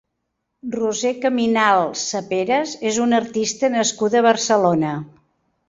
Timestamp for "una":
3.05-3.21